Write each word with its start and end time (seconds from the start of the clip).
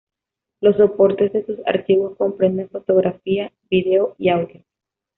Los 0.61 0.77
soportes 0.77 1.31
de 1.31 1.45
sus 1.45 1.59
archivos 1.67 2.17
comprenden 2.17 2.69
fotografía, 2.69 3.51
video 3.69 4.15
y 4.17 4.29
audio. 4.29 4.63